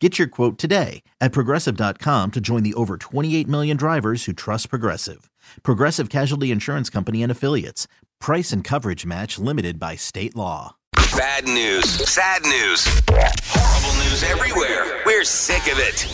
[0.00, 4.70] Get your quote today at progressive.com to join the over 28 million drivers who trust
[4.70, 5.28] Progressive.
[5.64, 7.88] Progressive Casualty Insurance Company and Affiliates.
[8.20, 10.76] Price and coverage match limited by state law.
[11.16, 15.02] Bad news, sad news, horrible news everywhere.
[15.04, 16.04] We're sick of it.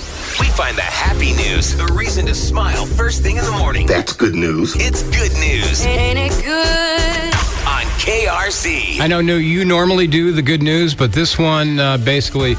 [0.40, 3.86] We find the happy news, the reason to smile first thing in the morning.
[3.86, 4.74] That's good news.
[4.76, 7.34] It's good news Ain't it good?
[7.68, 9.00] on KRC.
[9.00, 12.56] I know no, you normally do the good news, but this one uh, basically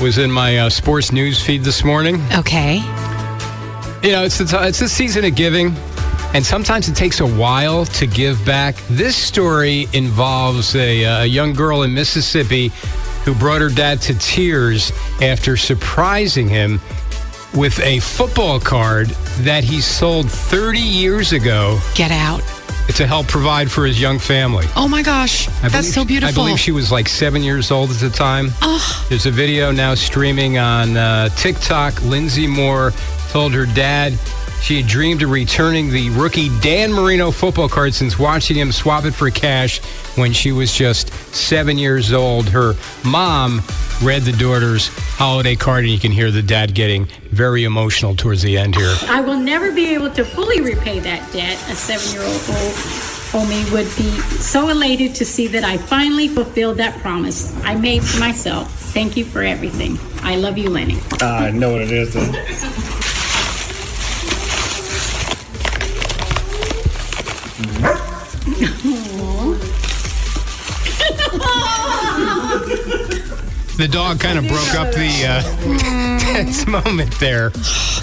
[0.00, 2.20] was in my uh, sports news feed this morning.
[2.32, 2.76] Okay.
[4.02, 5.74] You know, it's the, it's the season of giving,
[6.34, 8.76] and sometimes it takes a while to give back.
[8.88, 12.68] This story involves a, uh, a young girl in Mississippi
[13.24, 16.80] who brought her dad to tears after surprising him
[17.54, 19.08] with a football card
[19.40, 22.42] that he sold 30 years ago Get out.
[22.94, 24.66] To help provide for his young family.
[24.76, 25.48] Oh my gosh.
[25.62, 26.42] I That's so beautiful.
[26.42, 28.48] I believe she was like seven years old at the time.
[28.62, 29.06] Oh.
[29.08, 32.02] There's a video now streaming on uh, TikTok.
[32.02, 32.92] Lindsay Moore
[33.30, 34.18] told her dad
[34.62, 39.04] she had dreamed of returning the rookie Dan Marino football card since watching him swap
[39.04, 39.80] it for cash
[40.16, 42.48] when she was just seven years old.
[42.48, 43.62] Her mom
[44.02, 48.42] read the daughter's holiday card, and you can hear the dad getting very emotional towards
[48.42, 48.94] the end here.
[49.08, 51.56] I will never be able to fully repay that debt.
[51.70, 52.40] A seven-year-old
[53.34, 54.10] old me would be
[54.40, 58.72] so elated to see that I finally fulfilled that promise I made to myself.
[58.94, 59.98] Thank you for everything.
[60.22, 60.98] I love you, Lenny.
[61.20, 62.14] I know what it is.
[62.14, 62.32] Then.
[73.76, 77.50] The dog kind of broke up the uh, tense moment there.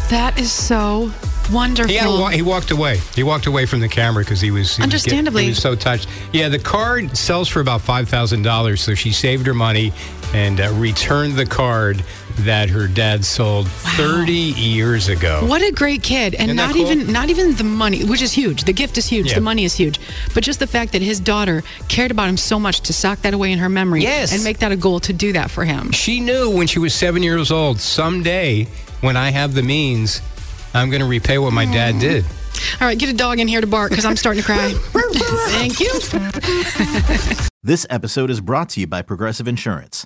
[0.10, 1.12] that is so
[1.52, 1.92] wonderful.
[1.94, 3.00] He, wa- he walked away.
[3.16, 5.44] He walked away from the camera because he was he was Understandably.
[5.44, 6.08] he was so touched.
[6.32, 9.92] Yeah, the card sells for about five thousand dollars, so she saved her money
[10.34, 12.04] and uh, returned the card
[12.40, 15.46] that her dad sold thirty years ago.
[15.46, 16.82] What a great kid, and Isn't not cool?
[16.92, 18.64] even not even the money, which is huge.
[18.64, 19.28] The gift is huge.
[19.30, 19.36] Yeah.
[19.36, 20.00] The money is huge,
[20.34, 23.34] but just the fact that his daughter cared about him so much to sock that
[23.34, 24.34] away in her memory, Yes.
[24.34, 25.92] and make that a goal to do that for him.
[25.92, 27.80] She knew when she was seven years old.
[27.80, 28.66] Someday,
[29.02, 30.22] when I have the means,
[30.74, 32.26] I'm going to repay what my dad did.
[32.82, 34.74] All right, get a dog in here to bark because I'm starting to cry.
[35.52, 35.92] Thank you.
[37.62, 40.06] This episode is brought to you by Progressive Insurance.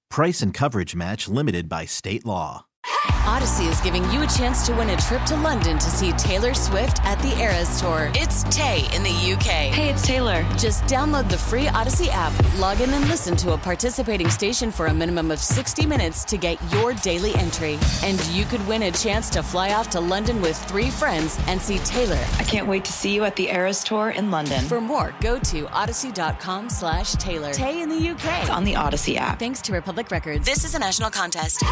[0.11, 2.65] Price and coverage match limited by state law.
[3.23, 6.53] Audacy is giving you a chance to win a trip to London to see Taylor
[6.53, 8.11] Swift at the Eras Tour.
[8.13, 9.70] It's Tay in the UK.
[9.91, 10.43] Hey, it's Taylor.
[10.57, 14.85] Just download the free Audacy app, log in and listen to a participating station for
[14.85, 17.77] a minimum of 60 minutes to get your daily entry.
[18.01, 21.61] And you could win a chance to fly off to London with three friends and
[21.61, 22.23] see Taylor.
[22.39, 24.63] I can't wait to see you at the Eras Tour in London.
[24.63, 27.51] For more, go to audacy.com slash Taylor.
[27.51, 28.49] Tay in the UK.
[28.49, 29.39] on the Audacy app.
[29.39, 30.45] Thanks to Republic Records.
[30.45, 31.65] This is a national contest.